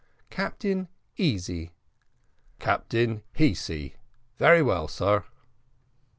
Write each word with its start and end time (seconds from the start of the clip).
"Captain 0.31 0.87
Easy." 1.15 1.69
"Captain 2.57 3.21
He 3.33 3.53
see, 3.53 3.97
very 4.39 4.63
well, 4.63 4.87
sar." 4.87 5.25